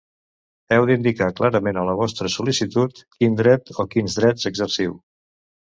[0.77, 5.03] Heu d'indicar clarament a la vostra sol·licitud quin dret o quins drets exerciu.